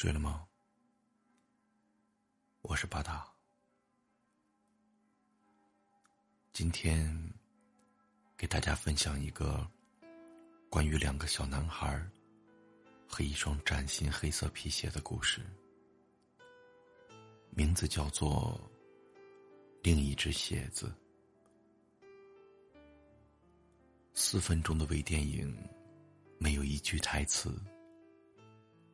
[0.00, 0.48] 睡了吗？
[2.62, 3.30] 我是巴达。
[6.54, 7.14] 今天
[8.34, 9.70] 给大家分享一个
[10.70, 12.02] 关于两个小男孩
[13.06, 15.42] 和一双崭新黑色皮鞋的故事，
[17.50, 18.58] 名字叫做
[19.82, 20.86] 《另一只鞋子》。
[24.14, 25.54] 四分钟的微电影，
[26.38, 27.54] 没有一句台词。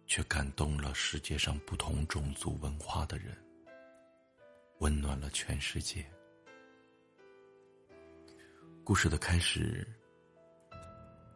[0.07, 3.37] 却感动了世界上不同种族文化的人，
[4.79, 6.05] 温暖了全世界。
[8.85, 9.87] 故事的开始，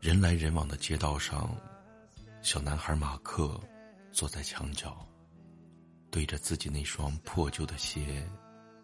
[0.00, 1.54] 人来人往的街道上，
[2.42, 3.60] 小男孩马克
[4.12, 5.04] 坐在墙角，
[6.10, 8.24] 对着自己那双破旧的鞋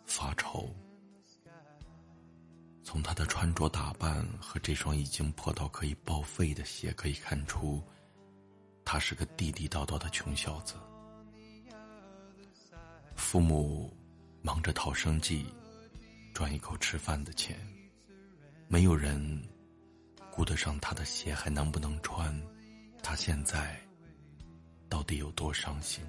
[0.04, 0.68] 发愁。
[2.82, 7.82] 从他的穿着打扮和这双已经破到可以报废的鞋可以看出。
[8.88, 10.76] 他是个地地道道的穷小子，
[13.16, 13.92] 父母
[14.42, 15.44] 忙着讨生计，
[16.32, 17.58] 赚一口吃饭的钱，
[18.68, 19.42] 没有人
[20.30, 22.40] 顾得上他的鞋还能不能穿，
[23.02, 23.76] 他现在
[24.88, 26.04] 到底有多伤心？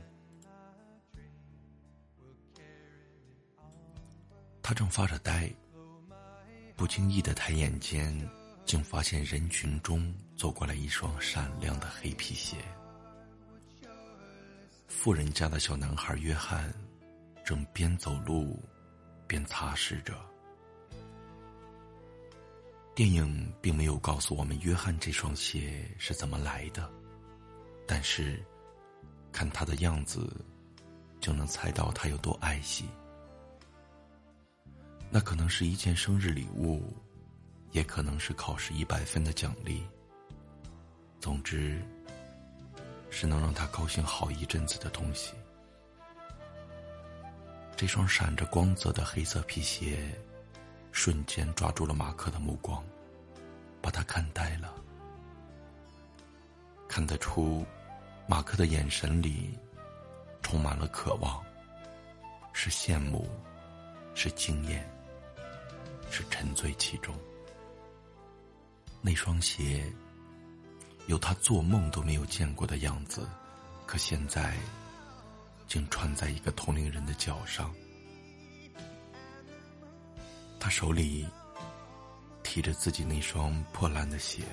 [4.61, 5.51] 他正发着呆，
[6.75, 8.15] 不经意的抬眼间。
[8.67, 12.57] 竟发现人群中走过来一双闪亮的黑皮鞋。
[14.89, 16.71] 富人家的小男孩约翰，
[17.45, 18.61] 正边走路
[19.25, 20.13] 边擦拭着。
[22.93, 26.91] 电影并没有告诉我们约翰这双鞋是怎么来的，
[27.87, 28.43] 但是
[29.31, 30.29] 看他的样子，
[31.21, 32.83] 就能猜到他有多爱惜。
[35.09, 36.93] 那可能是一件生日礼物。
[37.77, 39.85] 也可能是考试一百分的奖励。
[41.19, 41.79] 总之，
[43.11, 45.35] 是能让他高兴好一阵子的东西。
[47.75, 50.11] 这双闪着光泽的黑色皮鞋，
[50.91, 52.83] 瞬间抓住了马克的目光，
[53.79, 54.73] 把他看呆了。
[56.87, 57.63] 看得出，
[58.27, 59.55] 马克的眼神里
[60.41, 61.45] 充满了渴望，
[62.53, 63.29] 是羡慕，
[64.15, 64.83] 是惊艳，
[66.09, 67.15] 是沉醉其中。
[69.01, 69.91] 那双鞋，
[71.05, 73.27] 有他做梦都没有见过的样子，
[73.85, 74.57] 可现在，
[75.67, 77.73] 竟穿在一个同龄人的脚上。
[80.59, 81.25] 他手里
[82.43, 84.43] 提着自己那双破烂的鞋，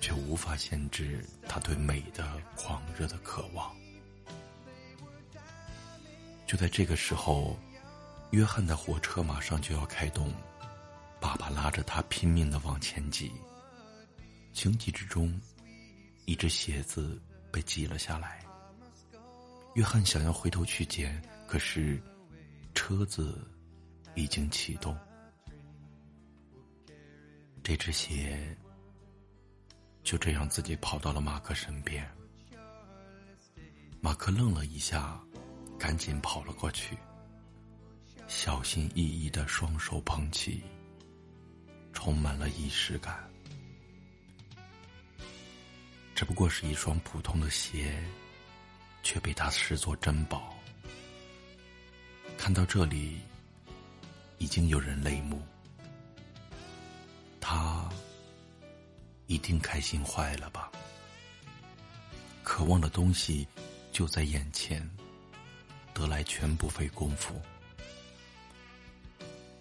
[0.00, 2.26] 却无法限制他对美的
[2.56, 3.70] 狂热的渴望。
[6.46, 7.56] 就在这个时候，
[8.30, 10.32] 约翰的火车马上就要开动。
[11.20, 13.30] 爸爸拉着他拼命的往前挤，
[14.52, 15.38] 情急之中，
[16.24, 17.20] 一只鞋子
[17.52, 18.44] 被挤了下来。
[19.74, 22.02] 约翰想要回头去捡，可是
[22.74, 23.46] 车子
[24.14, 24.96] 已经启动。
[27.62, 28.56] 这只鞋
[30.02, 32.04] 就这样自己跑到了马克身边。
[34.00, 35.20] 马克愣了一下，
[35.78, 36.96] 赶紧跑了过去，
[38.26, 40.64] 小心翼翼的双手捧起。
[41.92, 43.28] 充满了仪式感。
[46.14, 48.02] 只不过是一双普通的鞋，
[49.02, 50.54] 却被他视作珍宝。
[52.36, 53.20] 看到这里，
[54.38, 55.42] 已经有人泪目。
[57.40, 57.88] 他
[59.26, 60.70] 一定开心坏了吧？
[62.42, 63.46] 渴望的东西
[63.92, 64.88] 就在眼前，
[65.94, 67.40] 得来全不费功夫。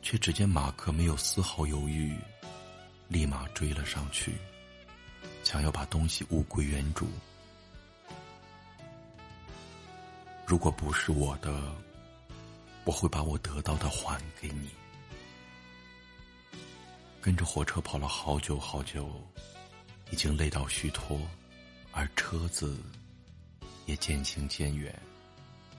[0.10, 2.18] 却只见马克没有丝毫犹豫，
[3.08, 4.34] 立马追了上去，
[5.44, 7.08] 想要把东西物归原主。
[10.48, 11.62] 如果不是我的，
[12.86, 14.72] 我会把我得到的还给你。
[17.22, 19.12] 跟着火车跑了好久好久，
[20.10, 21.22] 已经累到虚脱，
[21.92, 22.82] 而车子
[23.86, 25.00] 也渐行渐远，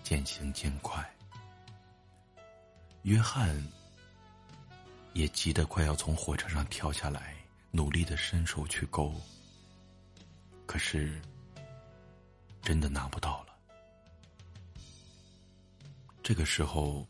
[0.04, 1.04] 渐行渐快。
[3.02, 3.60] 约翰。
[5.12, 7.36] 也急得快要从火车上跳下来，
[7.70, 9.12] 努力的伸手去勾，
[10.66, 11.20] 可是
[12.62, 13.54] 真的拿不到了。
[16.22, 17.06] 这个时候，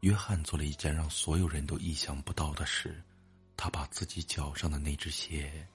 [0.00, 3.02] 约翰做了一件让所有人都意想不到的事，
[3.56, 5.66] 他把自己脚上的那只鞋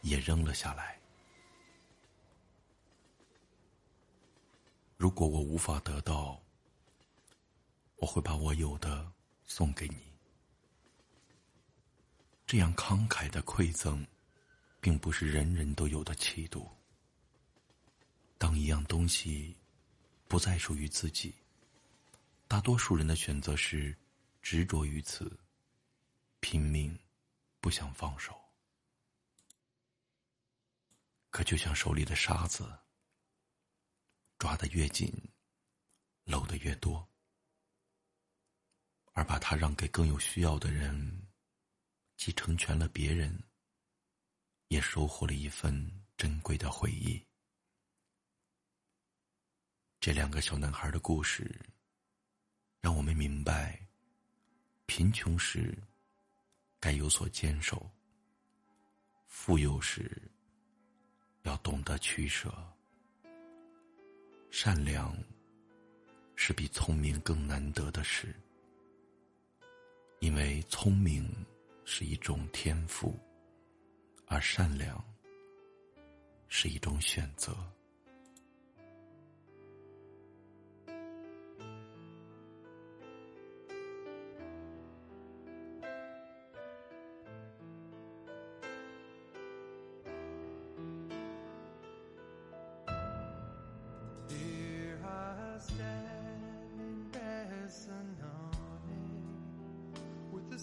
[0.00, 0.98] 也扔了下来。
[4.96, 6.38] 如果我无法得到，
[7.96, 9.10] 我会把我有的。
[9.50, 9.96] 送给你，
[12.46, 14.06] 这样慷慨的馈赠，
[14.80, 16.70] 并不是人人都有的气度。
[18.38, 19.56] 当一样东西
[20.28, 21.34] 不再属于自己，
[22.46, 23.98] 大多数人的选择是
[24.40, 25.36] 执着于此，
[26.38, 26.96] 拼命
[27.60, 28.40] 不想放手。
[31.30, 32.72] 可就像手里的沙子，
[34.38, 35.12] 抓得越紧，
[36.22, 37.09] 漏的越多，
[39.12, 41.26] 而把它让给更有需要的人，
[42.16, 43.42] 既成全了别人，
[44.68, 47.24] 也收获了一份珍贵的回忆。
[50.00, 51.54] 这两个小男孩的故事，
[52.80, 53.86] 让我们明白，
[54.86, 55.76] 贫穷时
[56.78, 57.90] 该有所坚守，
[59.26, 60.20] 富有时。
[61.44, 62.54] 要懂得取舍，
[64.50, 65.16] 善良
[66.36, 68.38] 是比聪明更难得的事，
[70.62, 71.28] 聪明
[71.84, 73.18] 是一种天赋，
[74.26, 75.02] 而善良
[76.48, 77.56] 是一种选择。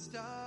[0.07, 0.46] Stars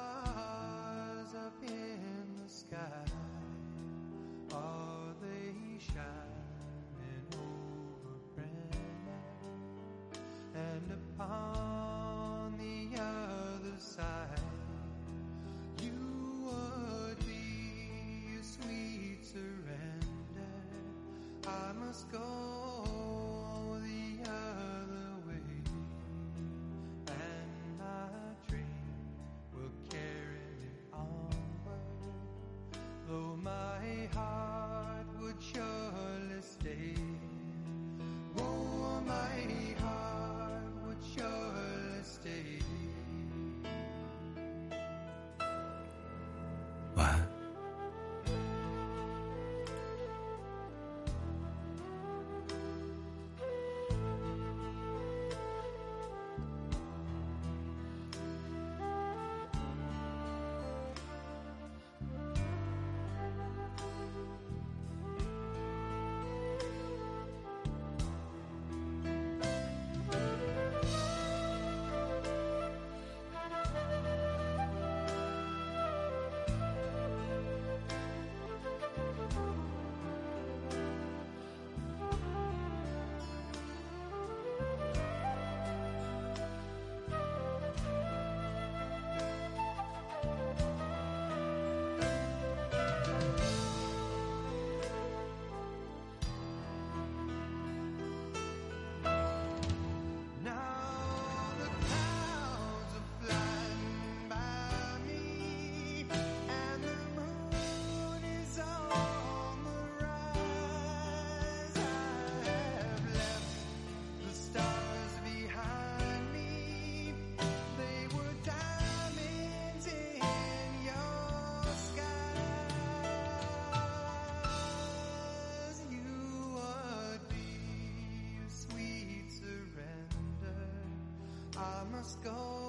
[132.01, 132.60] must go